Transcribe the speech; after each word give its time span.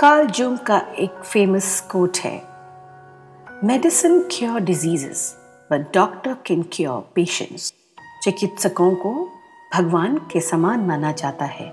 Karl 0.00 0.26
zoom 0.26 0.56
का 0.56 0.76
एक 0.98 1.10
famous 1.24 1.80
quote 1.80 2.18
है 2.18 2.42
medicine 3.64 4.18
cure 4.20 4.60
diseases 4.60 5.36
but 5.70 5.94
doctor 5.94 6.36
can 6.46 6.62
cure 6.72 7.12
patients 7.14 7.74
चिकित्सकों 8.22 8.94
को 8.94 9.28
भगवान 9.74 10.18
के 10.18 10.40
समान 10.40 10.80
माना 10.80 11.12
जाता 11.12 11.44
है, 11.44 11.72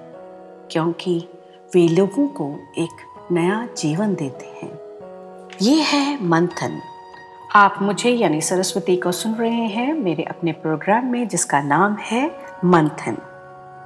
क्योंकि 0.72 1.30
वे 1.76 1.88
लोगों 1.88 2.28
को 2.28 2.52
एक 2.78 3.06
नया 3.32 3.68
जीवन 3.78 4.16
देते 4.16 4.46
हैं। 4.46 4.72
ये 5.62 5.82
है 5.82 6.24
मंथन। 6.28 6.82
आप 7.56 7.80
मुझे 7.82 8.10
यानी 8.10 8.42
सरस्वती 8.42 8.98
को 8.98 9.12
सुन 9.12 9.34
रहे 9.34 9.66
हैं 9.68 9.94
मेरे 9.94 10.24
अपने 10.24 10.52
प्रोग्राम 10.52 11.06
में, 11.06 11.28
जिसका 11.28 11.62
नाम 11.62 11.96
है 11.96 12.28
मंथन। 12.66 13.18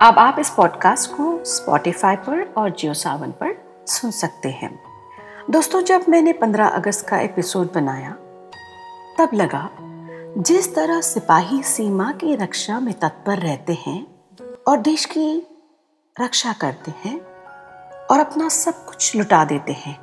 अब 0.01 0.19
आप 0.19 0.39
इस 0.39 0.49
पॉडकास्ट 0.49 1.11
को 1.11 1.43
स्पॉटिफाई 1.45 2.15
पर 2.15 2.53
और 2.57 2.69
जियो 2.69 2.93
सावन 2.93 3.31
पर 3.31 3.70
सुन 3.91 4.11
सकते 4.11 4.49
हैं। 4.49 4.71
दोस्तों, 5.49 5.81
जब 5.81 6.05
मैंने 6.09 6.33
15 6.33 6.67
अगस्त 6.67 7.07
का 7.07 7.19
एपिसोड 7.19 7.73
बनाया, 7.73 8.11
तब 9.17 9.29
लगा, 9.33 9.69
जिस 10.37 10.73
तरह 10.75 11.01
सिपाही 11.01 11.63
सीमा 11.63 12.11
की 12.11 12.35
रक्षा 12.35 12.79
में 12.79 12.93
तत्पर 12.93 13.37
रहते 13.37 13.73
हैं 13.73 13.99
और 14.67 14.77
देश 14.77 15.05
की 15.05 15.47
रक्षा 16.21 16.53
करते 16.53 16.93
हैं 17.05 17.19
और 18.05 18.19
अपना 18.19 18.49
सब 18.49 18.85
कुछ 18.85 19.15
लुटा 19.15 19.43
देते 19.45 19.71
हैं, 19.71 19.95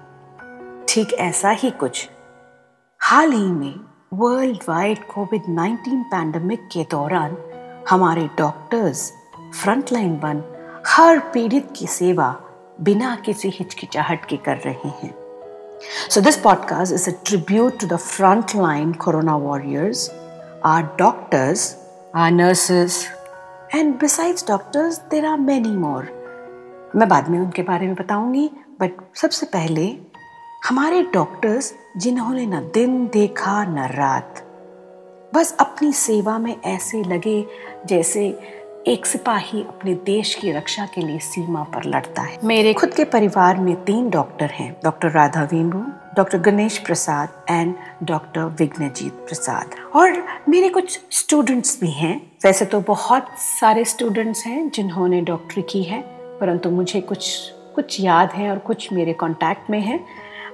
ठीक 0.89 1.13
ऐसा 1.13 1.51
ही 1.51 1.71
कुछ। 1.71 2.09
हाल 3.01 3.33
ही 3.33 3.51
में 3.53 3.75
वर्ल्ड 4.15 4.63
वाइड 4.69 5.07
कोविड 5.07 5.43
19 5.49 6.03
पैंडमिक 6.05 6.69
के 6.73 6.85
दौरान 6.91 7.37
हमारे 7.91 8.29
डॉक्टर्स 8.39 9.13
फ्रंटलाइन 9.63 10.15
बन 10.17 10.43
हर 10.87 11.19
पीड़ित 11.19 11.73
की 11.77 11.87
सेवा 11.87 12.31
बिना 12.81 13.17
किसी 13.17 13.49
हिचकिचाहट 13.49 14.25
के 14.25 14.37
कर 14.37 14.57
रहे 14.57 14.89
हैं। 14.89 15.15
So 16.11 16.21
this 16.21 16.37
podcast 16.37 16.93
is 16.93 17.11
a 17.11 17.13
tribute 17.27 17.81
to 17.81 17.87
the 17.87 17.97
front 17.97 18.57
line 18.57 18.93
corona 18.93 19.37
warriors 19.37 20.11
our 20.65 20.83
doctors 20.99 21.77
our 22.15 22.31
nurses 22.31 23.07
and 23.75 23.95
besides 23.99 24.49
doctors 24.49 24.99
there 24.99 25.27
are 25.27 25.39
many 25.39 25.77
more 25.77 26.19
मैं 26.97 27.09
बाद 27.09 27.29
में 27.29 27.39
उनके 27.39 27.63
बारे 27.63 27.87
में 27.87 27.95
बताऊँगी 27.95 28.51
बट 28.81 28.91
सबसे 29.15 29.47
पहले 29.47 29.99
हमारे 30.69 31.03
डॉक्टर्स 31.03 31.75
जिन्होंने 31.97 32.47
न 32.47 32.71
दिन 32.75 33.07
देखा, 33.13 33.65
न 33.65 33.79
रात, 33.79 34.43
बस 35.35 35.57
अपनी 35.61 35.93
सेवा 35.93 36.39
में 36.39 36.63
ऐसे 36.63 37.03
लगे 37.03 37.47
जैसे 37.87 38.41
एक 38.89 39.07
सिपाही 39.07 39.61
अपने 39.61 39.93
देश 40.05 40.35
की 40.35 40.53
रक्षा 40.53 40.85
के 40.85 41.01
लिए 41.01 41.19
सीमा 41.19 41.63
पर 41.65 41.85
लड़ता 41.85 42.23
है। 42.23 42.39
मेरे 42.45 42.73
खुद 42.75 42.93
के 42.95 43.05
परिवार 43.05 43.57
में 43.57 43.75
तीन 43.85 44.09
डॉक्टर 44.11 44.51
हैं, 44.51 44.71
doctor 44.85 45.11
Radha 45.11 45.43
Vembu 45.43 45.79
doctor 46.17 46.39
Ganesh 46.39 46.79
Prasad 46.79 47.29
and 47.51 47.75
doctor 48.03 48.45
Vighnajit 48.59 49.13
Prasad. 49.27 49.75
और 49.97 50.23
मेरे 50.49 50.69
कुछ 50.69 50.99
स्टूडेंट्स 51.11 51.81
भी 51.81 51.91
हैं। 51.91 52.21
वैसे 52.45 52.65
तो 52.65 52.81
बहुत 52.81 53.29
सारे 53.39 53.85
स्टूडेंट्स 53.85 54.45
हैं 54.47 54.69
जिन्होंने 54.71 55.21
डॉक्टरी 55.23 55.63
की 55.63 55.83
है, 55.83 56.01
परंतु 56.41 56.71
मुझे 56.71 57.01
कुछ 57.01 57.37
कुछ 57.75 58.01
याद 58.01 58.33
है 58.33 58.51
और 58.51 58.59
कुछ 58.59 58.93
मेरे 58.93 59.13
कांटेक्ट 59.13 59.71
में 59.71 59.81
हैं। 59.81 59.99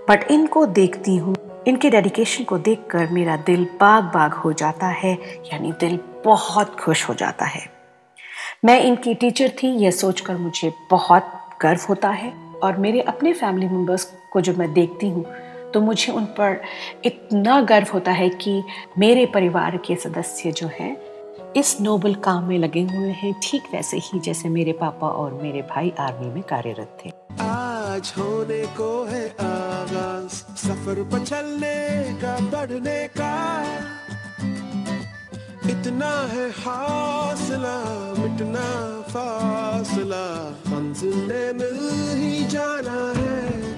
बट 0.09 0.31
इनको 0.31 0.65
देखती 0.67 1.17
हूँ। 1.17 1.35
इनके 1.69 1.91
डेडिकेशन 1.91 2.45
को 2.45 2.59
देखकर 2.61 3.07
मेरा 3.11 3.37
दिल 3.37 3.65
बाग 3.81 4.05
बाग 4.05 4.33
हो 4.35 4.53
जाता 4.53 4.87
है, 4.87 5.13
यानी 5.53 5.73
दिल 5.81 5.99
बहुत 6.25 6.77
खुश 6.81 7.09
हो 7.09 7.15
जाता 7.15 7.45
है। 7.45 7.74
मैं 8.65 8.81
इनकी 8.81 9.13
टीचर 9.15 9.49
थी 9.63 9.69
यह 9.69 9.91
सोचकर 9.91 10.37
मुझे 10.37 10.73
बहुत 10.91 11.23
गर्व 11.63 11.81
होता 11.89 12.09
है 12.09 12.33
और 12.63 12.77
मेरे 12.77 13.01
अपने 13.01 13.33
फैमिली 13.33 13.67
मेंबर्स 13.69 14.05
को 14.33 14.41
जब 14.41 14.59
मैं 14.59 14.73
देखती 14.73 15.09
हूँ 15.09 15.25
तो 15.75 15.81
मुझे 15.81 16.13
उन 16.13 16.25
पर 16.25 16.61
इतना 17.05 17.61
गर्व 17.61 17.87
होता 17.95 18.13
है 18.13 18.29
कि 18.29 18.63
मेरे 18.99 19.27
परिवार 19.27 19.77
के 19.77 19.97
सदस्य 19.97 20.53
जो 20.53 20.69
हैं, 20.81 20.97
इस 21.57 21.77
नोबल 21.81 22.15
काम 22.15 22.45
में 22.45 22.59
लगे 22.59 22.83
हुए 22.83 23.11
हैं, 23.11 23.35
ठीक 23.43 23.63
वैसे 23.73 23.97
ही 23.97 24.21
जैसे 24.21 24.49
मेरे 24.49 24.73
पापा 24.73 25.09
और 25.09 25.35
मेरे 25.43 25.63
भाई 25.63 25.93
आर्मी 26.01 26.27
में 26.27 26.43
कार्यरत 26.43 26.99
थे। 27.05 27.11
आज 27.41 28.13
होने 28.19 28.63
को 28.77 29.05
है 29.05 29.29
आगाज़, 29.41 30.31
सफ़र 30.57 31.03
पर 31.03 31.25
चलने 31.25 32.03
का, 32.23 32.39
बढ़ने 32.51 33.07
का 33.09 33.33
इतना 35.71 36.11
है 36.27 36.51
हासला 36.51 37.77
मिटना 38.19 38.67
फासला। 39.09 40.25
मंजिल 40.67 41.15
ने 41.15 41.53
मिल 41.53 41.79
ही 42.19 42.45
जाना 42.45 43.13
है। 43.17 43.74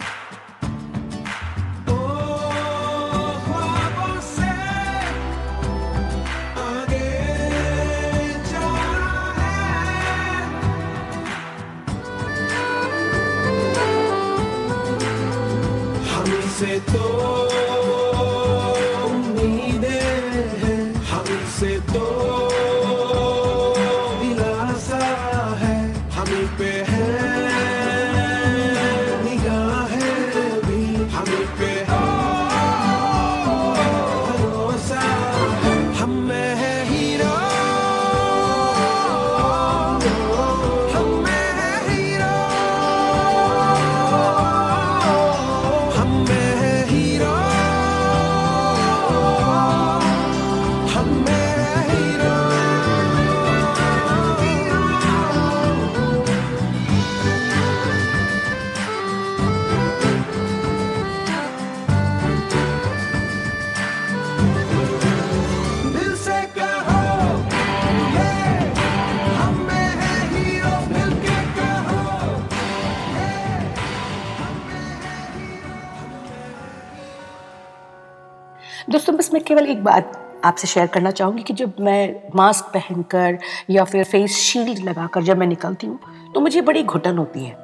दोस्तों, 78.90 79.16
बस 79.16 79.32
मैं 79.32 79.42
केवल 79.44 79.66
एक 79.66 79.82
बात 79.84 80.12
आपसे 80.44 80.66
शेयर 80.68 80.86
करना 80.86 81.10
चाहूँगी 81.10 81.42
कि 81.42 81.54
जब 81.54 81.76
मैं 81.80 82.30
मास्क 82.36 82.64
पहनकर 82.74 83.38
या 83.70 83.84
फिर 83.84 84.04
फेस 84.04 84.36
शील्ड 84.38 84.78
लगाकर 84.78 85.22
जब 85.22 85.38
मैं 85.38 85.46
निकलती 85.46 85.86
हूँ 85.86 86.32
तो 86.34 86.40
मुझे 86.40 86.60
बड़ी 86.60 86.82
घुटन 86.82 87.16
होती 87.18 87.44
है। 87.44 87.54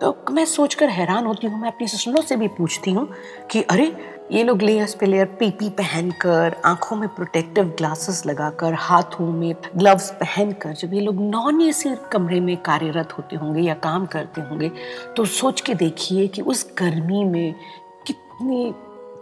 तो 0.00 0.14
मैं 0.30 0.44
सोचकर 0.44 0.88
हैरान 0.88 1.26
होती 1.26 1.46
हूँ, 1.46 1.60
मैं 1.60 1.68
अपनी 1.68 1.86
ससुरों 1.88 2.22
से 2.22 2.36
भी 2.36 2.48
पूछती 2.48 2.92
हूँ 2.92 3.06
कि 3.50 3.62
अरे, 3.62 3.86
ये 4.32 4.42
लोग 4.44 4.62
लेयर्स 4.62 4.94
पे 4.94 5.06
लेयर 5.06 5.26
पीपी 5.38 5.68
पहनकर, 5.70 6.56
आँखों 6.64 6.96
में 6.96 7.08
प्रोटेक्टिव 7.08 7.64
ग्लासेस 7.78 8.22
लगाकर, 8.26 8.74
हाथों 8.74 9.26
में 9.32 9.54
ग्लव्स 9.76 10.10
पहनकर 10.20 10.74
जब 10.74 10.94
ये 10.94 11.00
लोग 11.00 11.20
नॉन 11.22 11.60
एसी 11.62 11.94
कमरे 12.12 12.38
में 12.40 12.56
कार्यरत 12.62 13.16
होते 13.18 13.36
होंगे 13.36 13.60
या 13.60 13.74
काम 13.80 14.06
करते 14.06 14.40
होंगे 14.40 14.70
तो 15.16 15.24
सोच 15.32 15.60
के 15.60 15.74
देखिए 15.74 16.28
कि 16.28 16.42
उस 16.42 16.66
गर्मी 16.78 17.24
में 17.24 17.54
कितनी 18.06 18.72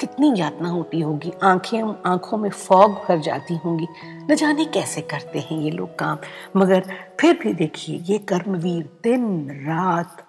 कितनी 0.01 0.33
यातना 0.37 0.69
होती 0.69 1.01
होगी। 1.01 1.33
आँखें, 1.43 1.83
आँखों 2.07 2.39
में 2.39 2.51
फॉग 2.51 2.93
भर 2.93 3.19
जाती 3.19 3.57
होंगी। 3.57 3.87
न 4.31 4.35
जाने 4.35 4.65
कैसे 4.65 5.01
करते 5.01 5.39
हैं 5.39 5.59
ये 5.59 5.71
लोग 5.71 5.99
काम। 5.99 6.19
मगर 6.57 6.85
फिर 7.21 7.39
भी 7.43 7.55
देखिए, 7.55 8.05
ये 8.05 8.19
कर्मवीर 8.19 8.91
दिन, 9.05 9.51
रात 9.51 10.25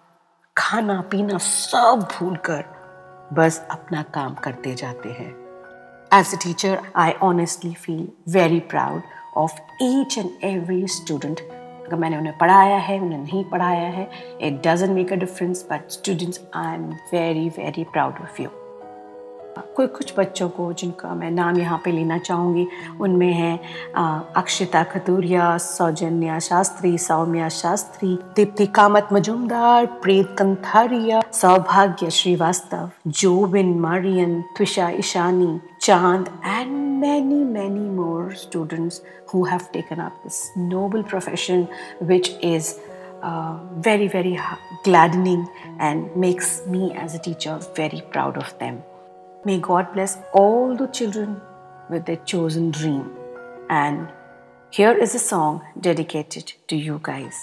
खाना 0.57 1.01
पीना 1.01 1.37
सब 1.37 2.07
भूल 2.11 2.35
कर 2.35 2.63
बस 3.33 3.67
अपना 3.71 4.01
काम 4.01 4.33
करते 4.33 4.75
जाते 4.75 5.09
हैं। 5.09 5.31
As 6.13 6.33
a 6.33 6.37
teacher 6.43 6.81
I 6.95 7.11
honestly 7.11 7.73
feel 7.73 8.07
very 8.29 8.59
proud 8.59 9.01
of 9.37 9.59
each 9.81 10.17
and 10.17 10.29
every 10.43 10.87
student 10.87 11.39
अगर 11.39 11.95
मैंने 11.95 12.17
उन्हें 12.17 12.37
पढ़ाया 12.37 12.77
है, 12.77 12.99
उन्हें 12.99 13.19
नहीं 13.19 13.43
पढ़ाया 13.43 13.89
है 13.89 14.09
it 14.41 14.67
doesn't 14.67 14.91
make 14.91 15.13
a 15.13 15.15
difference 15.15 15.67
but 15.71 15.89
students 15.89 16.41
I 16.55 16.75
am 16.75 16.89
very 16.89 17.49
very 17.49 17.83
proud 17.83 18.13
of 18.21 18.41
you 18.41 18.49
कोई 19.75 19.87
कुछ 19.87 20.13
बच्चों 20.17 20.49
को 20.49 20.71
जिनका 20.73 21.13
मैं 21.15 21.29
नाम 21.31 21.57
यहाँ 21.59 21.77
पे 21.85 21.91
लेना 21.91 22.17
चाहूँगी, 22.17 22.67
उनमें 23.01 23.31
हैं 23.33 23.59
Akshita 24.33 24.83
Khaturia, 24.83 25.57
Saujanya 25.57 26.39
Shastri, 26.39 26.97
Saumya 26.97 27.49
Shastri 27.49 28.17
Deepti 28.35 28.65
Kamat 28.75 29.09
Majumdar, 29.13 29.85
Preet 30.03 30.35
Kantharia, 30.39 31.21
Saubhagya 31.33 32.09
Srivastava, 32.11 32.89
Jobin 33.07 33.77
Marian 33.79 34.41
Twisha 34.57 34.89
Ishani, 34.99 35.59
Chand 35.81 36.29
and 36.45 36.77
many 36.99 37.43
many 37.45 37.89
more 37.89 38.33
students 38.35 39.01
who 39.33 39.43
have 39.45 39.59
taken 39.73 40.01
up 40.01 40.21
this 40.23 40.41
noble 40.57 41.01
profession 41.09 41.65
which 42.03 42.29
is 42.43 42.73
very 43.85 44.07
very 44.07 44.35
gladdening 44.85 45.45
and 45.81 46.05
makes 46.17 46.61
me 46.67 46.91
as 47.03 47.15
a 47.15 47.23
teacher 47.25 47.73
very 47.79 48.01
proud 48.11 48.37
of 48.37 48.53
them 48.59 48.77
May 49.45 49.57
God 49.57 49.93
bless 49.93 50.17
all 50.33 50.75
the 50.75 50.87
children 50.87 51.39
with 51.89 52.05
their 52.05 52.17
chosen 52.17 52.71
dream. 52.71 53.09
And 53.69 54.11
here 54.69 54.91
is 54.91 55.15
a 55.15 55.19
song 55.19 55.61
dedicated 55.79 56.53
to 56.67 56.75
you 56.75 56.99
guys. 57.01 57.39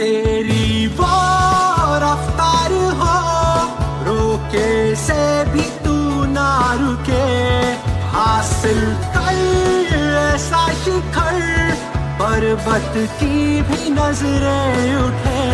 तेरी 0.00 0.29
हासिल 8.60 8.80
कर 9.14 9.38
ऐसा 10.34 10.62
शिखर 10.84 11.38
पर्वत 12.20 12.92
की 13.20 13.36
भी 13.68 13.90
नज़रें 13.90 14.94
उठे। 14.96 15.44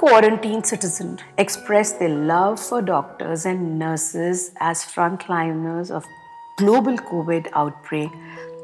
Quarantine 0.00 0.62
citizens 0.62 1.20
express 1.38 1.92
their 1.92 2.14
love 2.30 2.60
for 2.60 2.82
doctors 2.82 3.46
and 3.46 3.78
nurses 3.78 4.50
as 4.60 4.84
frontliners 4.84 5.90
of 5.90 6.04
global 6.58 6.96
COVID 6.98 7.48
outbreak 7.54 8.10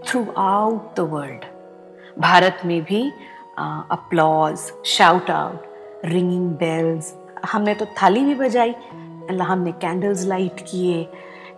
throughout 0.07 0.95
the 0.97 1.05
world. 1.05 1.45
भारत 2.19 2.61
में 2.67 2.83
भी 2.85 3.03
applause 3.59 4.59
shout 4.87 5.31
out 5.31 6.05
ringing 6.05 6.51
bells 6.63 7.13
हमने 7.53 7.75
तो 7.75 7.87
थाली 8.03 8.25
भी 8.25 8.35
बजाई 8.35 8.75
हमने 9.41 9.73
कैंडल्स 9.87 10.25
लाइट 10.27 10.61
किए 10.71 11.01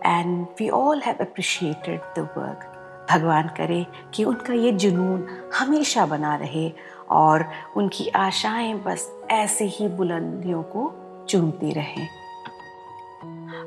and 0.05 0.45
we 0.59 0.69
all 0.79 1.01
have 1.05 1.15
appreciated 1.21 1.99
the 2.17 2.27
work 2.37 2.71
भगवान 3.11 3.47
करे 3.57 3.85
कि 4.13 4.23
उनका 4.23 4.53
ये 4.53 4.71
जुनून 4.83 5.27
हमेशा 5.59 6.05
बना 6.13 6.35
रहे 6.35 6.69
और 7.09 7.45
उनकी 7.75 8.07
आशाएँ 8.07 8.73
बस 8.73 9.09
ऐसे 9.31 9.65
ही 9.65 9.87
बुलंदियों 9.87 10.63
को 10.63 10.93
चूमती 11.29 11.71
रहें। 11.71 12.07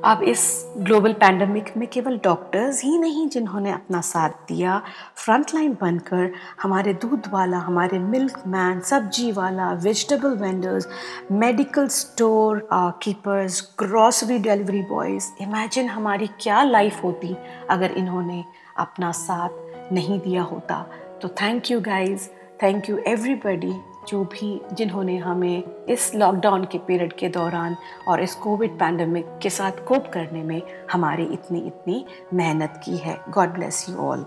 अब 0.04 0.22
इस 0.22 0.42
ग्लोबल 0.76 1.12
पैंडमिक 1.12 1.72
में 1.76 1.86
केवल 1.88 2.18
डॉक्टर्स 2.24 2.82
ही 2.84 2.98
नहीं 2.98 3.28
जिन्होंने 3.28 3.70
अपना 3.72 4.00
साथ 4.00 4.30
दिया, 4.48 4.82
फ्रंटलाइन 5.16 5.76
बनकर 5.80 6.30
हमारे 6.62 6.92
दूध 6.94 7.28
वाला 7.32 7.58
हमारे 7.58 7.98
मिल्क 7.98 8.42
मैन 8.46 8.80
सब्ज़ी 8.80 9.32
वाला 9.32 9.72
vegetable 9.72 10.36
vendors 10.36 10.88
medical 11.32 11.88
store 11.88 12.68
keepers 12.72 13.74
grocery 13.78 14.38
delivery 14.38 14.82
boys 14.82 15.30
imagine 15.40 15.88
हमारी 15.88 16.26
क्या 16.40 16.62
लाइफ 16.62 17.02
होती 17.04 17.36
अगर 17.70 17.90
इन्होंने 17.90 18.44
अपना 18.76 19.12
साथ 19.12 19.92
नहीं 19.92 20.20
दिया 20.20 20.42
होता। 20.42 20.86
तो 21.22 21.28
thank 21.28 21.70
you 21.70 21.80
guys 21.80 22.28
thank 22.62 22.88
you 22.90 22.96
everybody 23.06 23.72
जो 24.08 24.22
भी 24.24 24.60
जिन्होंने 24.72 25.16
हमें 25.16 25.84
इस 25.88 26.14
लॉकडाउन 26.14 26.64
के 26.64 26.78
पीरियड 26.78 27.12
के 27.12 27.28
दौरान 27.28 27.76
और 28.08 28.20
इस 28.20 28.34
कोविड 28.34 28.78
पैंडमिक 28.78 29.26
के 29.42 29.50
साथ 29.50 29.84
कोप 29.88 30.06
करने 30.12 30.42
में 30.42 30.62
हमारी 30.92 31.24
इतनी 31.24 31.58
इतनी 31.58 32.04
मेहनत 32.34 32.80
की 32.84 32.96
है। 32.96 33.18
गॉड 33.30 33.48
ब्लेस 33.48 33.86
यू 33.88 33.96
ऑल 33.96 34.26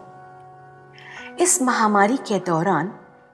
इस 1.40 1.62
महामारी 1.62 2.18
के 2.18 2.40
दौरान 2.40 2.94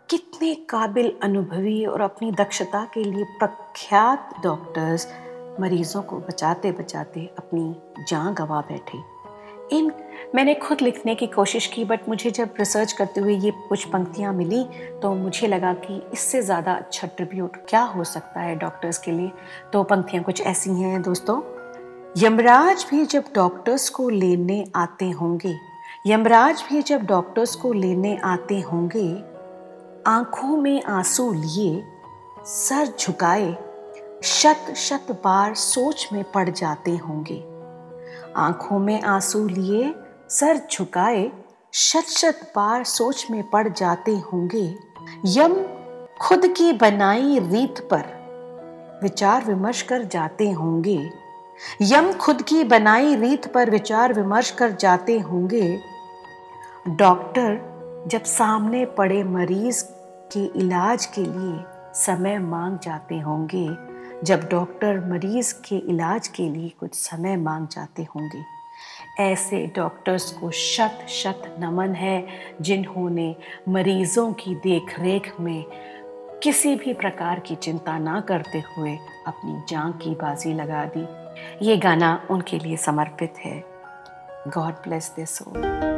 कितने 0.09 0.53
काबिल 0.69 1.11
अनुभवी 1.23 1.85
और 1.85 2.01
अपनी 2.01 2.31
दक्षता 2.31 2.83
के 2.93 3.03
लिए 3.03 3.23
प्रख्यात 3.39 4.33
डॉक्टर्स 4.43 5.07
मरीजों 5.59 6.01
को 6.01 6.19
बचाते 6.19 6.71
बचाते 6.71 7.25
अपनी 7.37 7.75
जान 8.09 8.33
गंवा 8.33 8.61
बैठे। 8.61 8.97
इन, 9.71 9.91
मैंने 10.35 10.53
खुद 10.55 10.81
लिखने 10.81 11.13
की 11.15 11.27
कोशिश 11.27 11.65
की 11.67 11.83
बट 11.85 12.07
मुझे 12.09 12.31
जब 12.31 12.53
रिसर्च 12.59 12.91
करते 12.91 13.21
हुए 13.21 13.35
ये 13.35 13.51
कुछ 13.69 13.83
पंक्तियाँ 13.85 14.33
मिली 14.33 14.63
तो 15.01 15.13
मुझे 15.13 15.47
लगा 15.47 15.73
कि 15.75 16.01
इससे 16.13 16.41
ज़्यादा 16.41 16.73
अच्छा 16.73 17.07
ट्रिब्यूट 17.07 17.57
क्या 17.69 17.81
हो 17.85 18.03
सकता 18.03 18.41
है 18.41 18.55
डॉक्टर्स 18.55 18.97
के 18.97 19.11
लिए। 19.11 19.31
तो 19.73 19.83
पंक्तियाँ 19.83 20.23
कुछ 20.23 20.41
ऐसी 20.41 20.71
हैं 20.71 21.01
दोस्तों। 21.01 21.41
यमराज 22.17 22.85
भी 22.89 23.05
जब 23.05 23.23
डॉक्टर्स 23.35 23.89
को 23.89 24.07
लेने 24.09 24.63
आते 24.75 25.09
होंगे, 25.11 25.55
यमराज 26.07 26.63
भी 26.69 26.81
जब 26.81 27.05
डॉक्टर्स 27.05 27.55
को 27.55 27.73
लेने 27.73 28.15
आते 28.25 28.59
होंगे, 28.61 29.09
आँखों 30.07 30.57
में 30.57 30.83
आँसू 30.83 31.31
लिए, 31.33 31.83
सर 32.45 32.93
झुकाए 32.99 33.55
शत 34.23 34.73
शत 34.77 35.11
बार 35.23 35.53
सोच 35.55 36.07
में 36.13 36.23
पड़ 36.31 36.49
जाते 36.49 36.95
होंगे। 36.97 37.43
आँखों 38.37 38.79
में 38.79 39.01
आँसू 39.01 39.47
लिए, 39.47 39.95
सर 40.29 40.61
झुकाए 40.71 41.31
शत 41.73 42.03
शत 42.03 42.53
बार 42.55 42.83
सोच 42.83 43.27
में 43.31 43.49
पड़ 43.49 43.69
जाते 43.69 44.11
होंगे। 44.11 44.75
यम 45.25 45.65
खुद 46.21 46.47
की 46.47 46.73
बनाई 46.73 47.39
रीत 47.39 47.79
पर 47.79 48.99
विचार 49.03 49.45
विमर्श 49.45 49.81
कर 49.81 50.03
जाते 50.03 50.51
होंगे। 50.51 51.09
यम 51.81 52.13
खुद 52.13 52.41
की 52.41 52.63
बनाई 52.63 53.15
रीत 53.15 53.53
पर 53.53 53.69
विचार 53.69 54.13
विमर्श 54.13 54.51
कर 54.51 54.71
जाते 54.71 55.19
होंगे। 55.19 55.79
डॉक्टर 56.87 57.77
जब 58.07 58.23
सामने 58.23 58.85
पड़े 58.85 59.23
मरीज़ 59.23 59.83
के 60.33 60.59
इलाज 60.59 61.05
के 61.05 61.21
लिए 61.21 61.63
समय 61.93 62.37
मांग 62.37 62.79
जाते 62.79 63.19
होंगे। 63.19 63.86
जब 64.23 64.49
डॉक्टर 64.51 64.99
मरीज़ 64.99 65.53
के 65.53 65.75
इलाज 65.75 66.27
के 66.27 66.49
लिए 66.49 66.69
कुछ 66.69 66.93
समय 66.93 67.35
मांग 67.35 67.67
जाते 67.67 68.03
होंगे। 68.03 68.43
ऐसे 69.23 69.71
डॉक्टर्स 69.75 70.31
को 70.31 70.51
शत 70.51 71.05
शत 71.09 71.55
नमन 71.59 71.93
है, 71.95 72.27
जिन्होंने 72.61 73.35
मरीजों 73.69 74.33
की 74.33 74.55
देखरेख 74.55 75.33
में 75.39 75.65
किसी 76.43 76.75
भी 76.75 76.93
प्रकार 76.93 77.39
की 77.39 77.55
चिंता 77.55 77.97
ना 77.97 78.21
करते 78.21 78.63
हुए 78.77 78.97
अपनी 79.27 79.61
जान 79.69 79.91
की 79.91 80.09
बाजी 80.09 80.53
लगा 80.53 80.85
दी। 80.85 81.07
ये 81.65 81.77
गाना 81.77 82.27
उनके 82.31 82.59
लिए 82.59 82.77
समर्पित 82.77 83.33
है। 83.45 83.63
गॉड 84.47 84.73
ब्लेस 84.73 85.13
दिस 85.15 85.29
सोल 85.29 85.96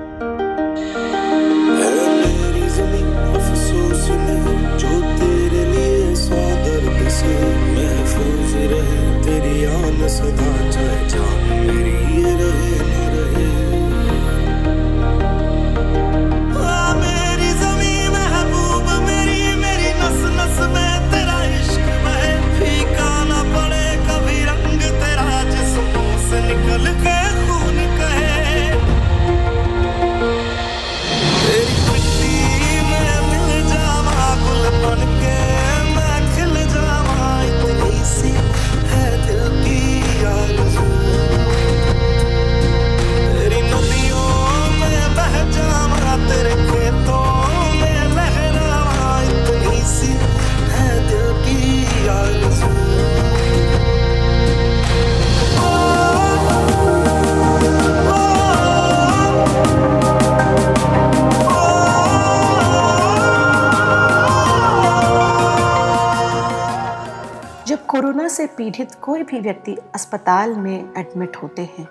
पीड़ित 68.59 68.95
कोई 68.95 69.23
भी 69.23 69.39
व्यक्ति 69.39 69.75
अस्पताल 69.95 70.53
में 70.55 70.93
एडमिट 70.97 71.35
होते 71.35 71.61
हैं 71.61 71.85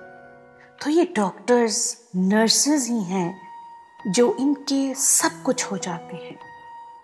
तो 0.80 0.90
ये 0.90 1.04
डॉक्टर्स 1.16 1.78
नर्सेज 2.16 2.88
ही 2.88 3.02
हैं 3.02 4.12
जो 4.12 4.36
इनके 4.40 4.94
सब 4.94 5.42
कुछ 5.42 5.64
हो 5.64 5.76
जाते 5.76 6.16
हैं। 6.16 6.38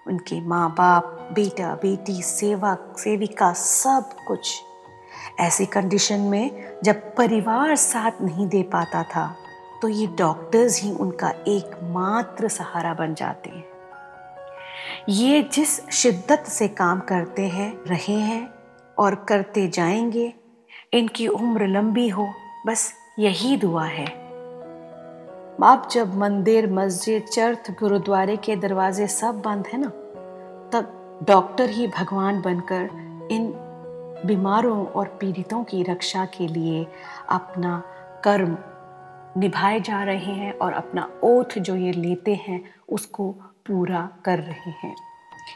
उनके 0.07 0.41
माँ 0.41 0.69
बाप 0.71 1.29
बेटा, 1.33 1.75
बेटी 1.75 2.23
सेवक 2.23 2.95
सेविका 2.99 3.53
सब 3.53 4.11
कुछ। 4.27 4.63
ऐसी 5.41 5.67
कंडीशन 5.67 6.21
में 6.21 6.79
जब 6.85 7.15
परिवार 7.17 7.77
साथ 7.77 8.23
नहीं 8.23 8.49
दे 8.49 8.63
पाता 8.63 9.03
था 9.03 9.27
तो 9.83 9.89
ये 9.89 10.07
डॉक्टर्स 10.07 10.83
ही 10.83 10.93
उनका 10.93 11.31
एकमात्र 11.49 12.49
सहारा 12.49 12.95
बन 12.95 13.15
जाते 13.15 13.51
हैं। 13.51 13.65
ये 15.09 15.43
जिस 15.43 15.89
शिद्दत 15.91 16.45
से 16.49 16.69
काम 16.69 17.01
करते 17.01 17.43
हैं, 17.43 17.73
रहे 17.87 18.21
हैं 18.21 18.54
और 18.99 19.15
करते 19.15 19.69
जाएँगे। 19.69 20.35
इनकी 20.93 21.29
उम्र 21.29 21.67
लंबी 21.67 22.09
हो, 22.09 22.29
बस 22.67 22.95
यही 23.19 23.57
दुआ 23.57 23.85
है। 23.85 24.25
आप 25.63 25.89
जब 25.93 26.15
मंदिर, 26.15 26.73
मस्जिद 26.73 27.23
चर्च 27.23 27.71
गुरुद्वारे 27.71 28.37
के 28.37 28.57
दरवाजे 28.57 29.07
सब 29.07 29.43
बंद 29.43 29.67
है 29.67 29.81
ना, 29.81 29.89
तब 30.73 31.01
डॉक्टर 31.29 31.71
ही 31.71 31.87
भगवान 31.87 32.43
बनकर 32.43 32.91
इन 33.31 33.55
बीमारों 34.27 34.87
और 34.87 35.07
पीड़ितों 35.07 35.65
की 35.65 35.83
रक्षा 35.83 36.25
के 36.25 36.49
लिए 36.49 36.87
अपना 37.29 37.83
कर्म 38.25 38.59
निभाए 39.41 39.81
जा 39.81 40.03
रहे 40.03 40.33
हैं 40.33 40.59
और 40.59 40.73
अपना 40.73 41.11
ओथ 41.25 41.59
जो 41.59 41.77
ये 41.77 41.93
लेते 41.93 42.35
हैं, 42.35 42.75
उसको 42.89 43.31
पूरा 43.67 44.09
कर 44.25 44.39
रहे 44.39 44.71
हैं। 44.71 44.97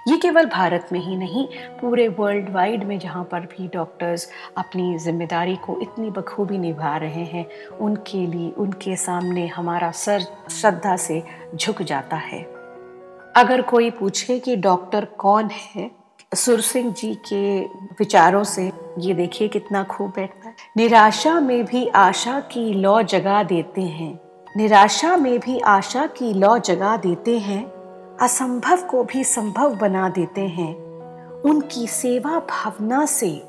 ये 0.09 0.16
केवल 0.16 0.47
भारत 0.47 0.88
में 0.92 1.00
ही 1.00 1.16
नहीं, 1.16 1.47
पूरे 1.80 2.09
वर्ल्ड 2.09 2.49
वाइड 2.50 2.85
में 2.85 2.99
जहाँ 2.99 3.25
पर 3.25 3.40
भी 3.40 3.68
डॉक्टर्स 3.68 4.30
अपनी 4.57 4.99
ज़िम्मेदारी 4.99 5.57
को 5.57 5.80
इतनी 5.83 6.11
बखूबी 6.11 6.59
निभा 6.59 6.97
रहे 6.97 7.25
हैं, 7.25 7.47
उनके 7.80 8.26
लिए, 8.26 8.50
उनके 8.50 8.97
सामने 8.97 9.47
हमारा 9.47 9.90
सर, 9.90 10.21
श्रद्धा 10.50 10.97
से 10.97 11.23
झुक 11.54 11.83
जाता 11.83 12.16
है। 12.16 12.42
अगर 13.37 13.62
कोई 13.62 13.90
पूछे 13.90 14.38
कि 14.38 14.57
डॉक्टर 14.57 15.04
कौन 15.04 15.50
है, 15.50 15.90
सुर 16.35 16.61
सिंह 16.61 16.92
जी 16.92 17.14
के 17.14 17.61
विचारों 17.99 18.45
से 18.45 18.73
ये 18.99 19.14
देखिए 19.14 19.49
कितना 19.49 19.85
खूब 19.85 20.11
बैठता 20.11 20.49
है। 20.49 20.54
निराशा 20.76 21.40
में 21.40 21.64
भी 21.64 21.88
आशा 21.88 22.40
की 22.40 22.73
लौ 22.73 23.02
जगा 23.02 23.42
देते 23.42 23.83
हैं। 23.83 24.21
निराशा 24.57 25.16
में 25.16 25.38
भी 25.38 25.59
आशा 25.59 26.07
की 26.07 26.33
लौ 26.35 26.59
जगा 26.59 26.97
देते 26.97 27.38
हैं। 27.38 27.77
असंभव 28.22 28.82
को 28.82 29.04
भी 29.04 29.25
संभव 29.25 29.75
बना 29.75 30.08
देते 30.08 30.40
हैं। 30.40 30.75
उनकी 31.40 31.87
सेवा 31.87 32.38
भावना 32.38 33.06
से, 33.06 33.44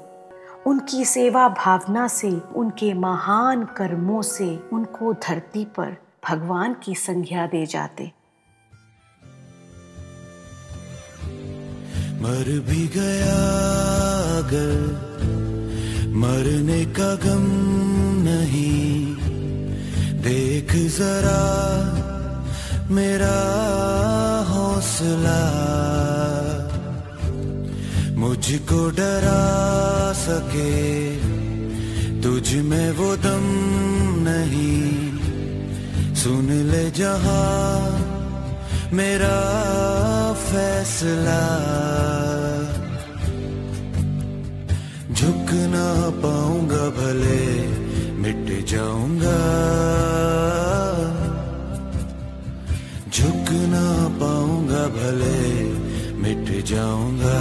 उनकी 0.68 1.06
सेवा 1.06 1.50
भावना 1.50 2.08
से, 2.08 2.32
उनके 2.56 2.94
महान 2.94 3.64
कर्मों 3.64 4.22
से, 4.22 4.64
उनको 4.74 5.14
धरती 5.14 5.66
पर 5.66 5.98
भगवान 6.30 6.76
की 6.84 6.96
संज्ञा 6.96 7.48
दे 7.48 7.66
जाते। 7.66 8.12
मर 12.22 12.60
भी 12.60 12.88
गया 12.88 13.38
अगर, 14.38 14.76
मरने 16.08 16.86
का 16.86 17.16
गम 17.16 17.46
नहीं। 18.24 19.16
देख 20.22 20.72
जरा 20.72 21.70
मेरा 22.92 23.38
हौसला। 24.50 25.42
मुझको 28.18 28.90
डरा 28.90 29.42
सके, 30.14 31.16
तुझ 32.22 32.54
में 32.54 32.92
वो 32.92 33.16
दम 33.16 33.46
नहीं। 34.28 35.20
सुन 36.16 36.50
ले 36.52 36.92
जहा 36.92 37.44
मेरा 38.94 39.38
फैसला। 40.34 41.44
झुक 45.14 45.54
ना 45.76 46.10
पाऊँगा 46.10 46.90
भले, 46.90 47.68
मिट 48.18 48.66
जाऊँगा। 48.66 49.40
भले 55.00 55.40
मिट 56.22 56.48
जाऊँगा। 56.68 57.38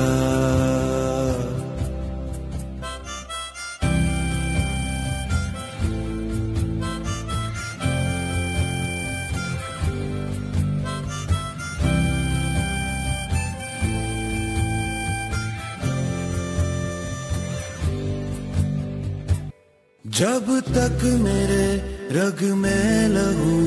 जब 20.05 20.47
तक 20.67 21.03
मेरे 21.23 21.67
रग 22.12 22.43
में 22.62 23.09
लहू 23.09 23.59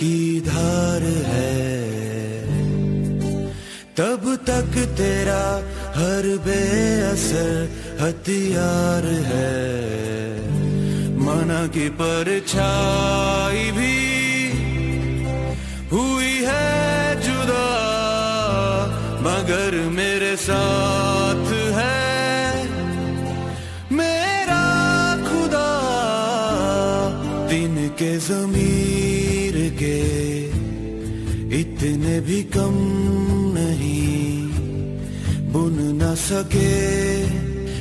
की 0.00 0.40
धार 0.46 1.02
है 1.28 1.43
तब 3.98 4.22
तक 4.46 4.72
तेरा 4.98 5.42
हर 5.96 6.24
बेअसर 6.46 7.50
हथियार 8.00 9.04
है। 9.26 9.52
मना 11.18 11.66
की 11.66 11.88
परछाई 12.00 13.70
भी 13.70 13.98
हुई 15.92 16.32
है 16.48 17.20
जुदा, 17.20 17.68
मगर 19.20 19.76
मेरे 19.90 20.34
साथ 20.36 21.46
है। 21.78 22.66
मेरा 23.92 24.64
खुदा 25.22 25.70
दिन 27.48 27.88
के 27.98 28.12
जमीर 28.26 29.56
के 29.78 29.98
इतने 31.60 32.20
भी 32.20 32.42
कम 32.56 32.74
बुन 35.54 35.76
न 36.02 36.14
सके, 36.14 36.74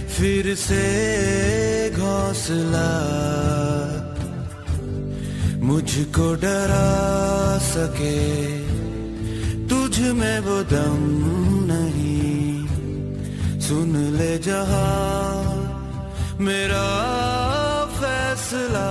फिर 0.07 0.55
से 0.55 0.83
घोंसला। 1.89 2.89
मुझको 5.63 6.35
डरा 6.35 6.89
सके, 7.57 8.19
तुझ 9.67 9.99
में 9.99 10.39
वो 10.39 10.57
दम 10.63 11.01
नहीं। 11.71 12.67
सुन 13.59 13.91
ले 14.17 14.37
जहाँ 14.37 15.33
मेरा 16.39 16.85
फैसला। 17.97 18.89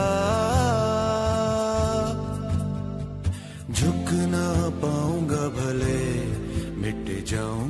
झुक 3.73 4.09
ना 4.35 4.47
पाऊँगा 4.83 5.45
भले, 5.59 6.03
मिट 6.83 7.07
जाऊँगा 7.29 7.62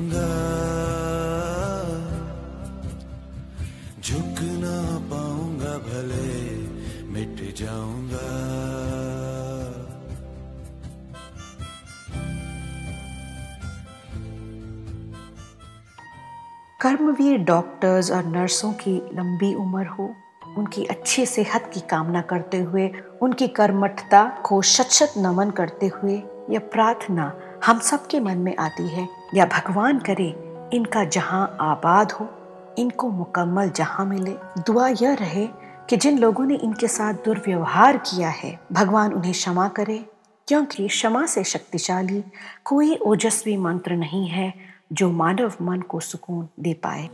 कर्मवीर 16.81 17.37
डॉक्टर्स 17.37 18.11
और 18.11 18.25
नर्सों 18.25 18.73
की 18.73 18.95
लंबी 19.13 19.53
उम्र 19.53 19.87
हो, 19.87 20.15
उनकी 20.57 20.85
अच्छी 20.85 21.25
सेहत 21.25 21.71
की 21.73 21.79
कामना 21.79 22.21
करते 22.21 22.57
हुए, 22.57 22.91
उनकी 23.21 23.47
कर्मठता 23.47 24.41
को 24.45 24.61
शत 24.61 24.83
शत 24.83 25.13
नमन 25.17 25.49
करते 25.49 25.87
हुए 25.87 26.23
यह 26.49 26.59
प्रार्थना 26.59 27.39
हम 27.65 27.79
सबके 27.79 28.19
मन 28.19 28.37
में 28.37 28.57
आती 28.57 28.87
है। 28.87 29.09
या 29.35 29.45
भगवान 29.45 29.99
करे, 29.99 30.59
इनका 30.73 31.03
जहाँ 31.03 31.57
आबाद 31.61 32.11
हो, 32.11 32.29
इनको 32.77 33.09
मुकम्मल 33.09 33.69
जहाँ 33.69 34.05
मिले। 34.05 34.35
दुआ 34.67 34.87
यह 34.87 35.13
रहे 35.13 35.62
कि 35.89 35.97
जिन 35.97 36.19
लोगों 36.19 36.45
ने 36.45 36.55
इनके 36.55 36.87
साथ 36.87 37.13
दुर्व्यवहार 37.13 37.97
किया 37.97 38.29
है, 38.29 38.59
भगवान 38.71 39.13
उन्हें 39.13 39.33
क्षमा 39.33 39.67
करे, 39.67 40.05
क्योंकि 40.47 40.87
क्षमा 40.87 41.25
से 41.25 41.43
शक्तिशाली 41.43 42.23
कोई 42.65 42.95
ओजस्वी 42.95 43.57
मंत्र 43.57 43.93
नहीं 43.93 44.27
है 44.27 44.53
जो 44.93 45.11
मानव 45.11 45.53
मन 45.61 45.81
को 45.81 45.99
सुकून 45.99 46.49
दे 46.59 46.73
पाए। 46.73 47.09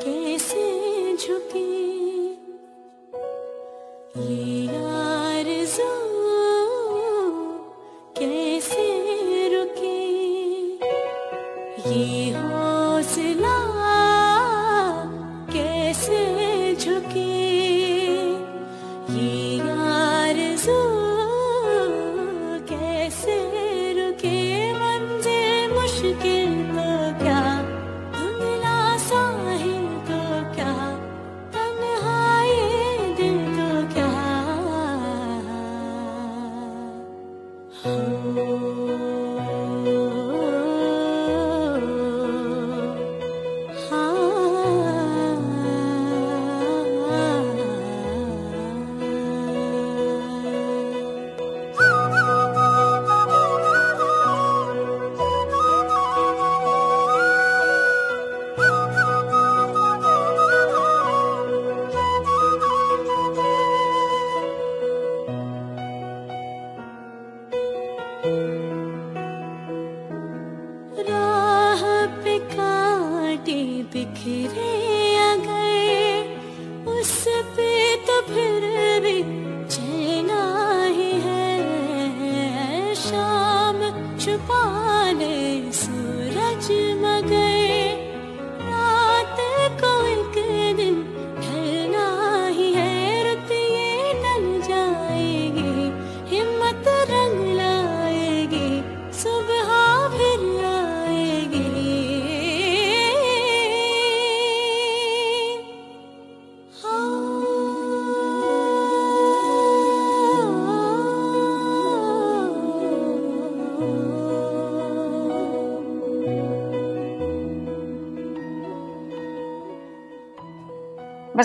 कैसे 0.00 0.74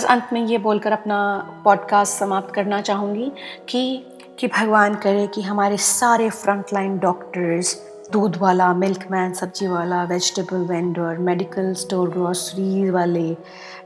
बस 0.00 0.04
अंत 0.04 0.28
में 0.32 0.46
ये 0.46 0.58
बोलकर 0.58 0.92
अपना 0.92 1.16
पॉडकास्ट 1.64 2.18
समाप्त 2.18 2.54
करना 2.54 2.80
चाहूँगी 2.80 3.32
कि 3.68 4.06
कि 4.38 4.46
भगवान 4.46 4.94
करे 4.94 5.26
कि 5.26 5.42
हमारे 5.42 5.76
सारे 5.76 6.30
फ्रंट 6.30 6.64
लाइन 6.74 6.98
डॉक्टर्स 6.98 7.82
दूध 8.12 8.36
वाला 8.36 8.74
मिल्क 8.74 9.08
मैन 9.10 9.32
सब्ज़ी 9.32 9.66
वाला 9.66 10.04
vegetable 10.04 10.64
vendor 10.64 11.18
medical 11.18 11.74
store 11.74 12.10
grocery 12.10 12.90
वाले 12.90 13.36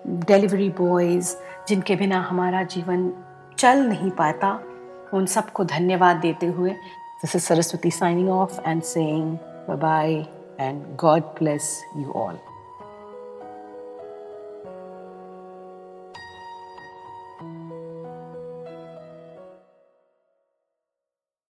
डिलीवरी 0.06 0.68
बॉयज़ 0.68 1.36
जिनके 1.68 1.96
बिना 1.96 2.20
हमारा 2.20 2.62
जीवन 2.62 3.12
चल 3.58 3.78
नहीं 3.78 4.10
पाता, 4.10 4.60
उन 5.14 5.26
सबको 5.26 5.64
धन्यवाद 5.64 6.16
देते 6.16 6.46
हुए 6.46 6.70
this 6.70 7.36
is 7.36 7.42
Saraswati 7.42 7.90
signing 7.90 8.30
off 8.30 8.60
and 8.66 8.82
saying 8.82 9.38
bye 9.68 9.76
bye 9.76 10.14
and 10.60 10.96
God 10.96 11.22
bless 11.22 11.84
you 11.96 12.12
all 12.12 12.38